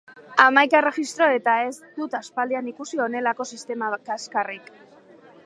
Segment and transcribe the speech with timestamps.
[0.43, 4.75] Hamaika erregistro eta ez dut aspaldian ikusi honelako sistema kaxkarrik!